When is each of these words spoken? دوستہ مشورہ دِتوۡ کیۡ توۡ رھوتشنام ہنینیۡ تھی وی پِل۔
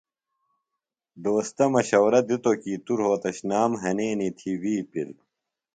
دوستہ 1.23 1.63
مشورہ 1.75 2.21
دِتوۡ 2.27 2.57
کیۡ 2.61 2.79
توۡ 2.85 2.97
رھوتشنام 2.99 3.71
ہنینیۡ 3.81 4.33
تھی 4.37 4.51
وی 4.61 4.75
پِل۔ 4.91 5.09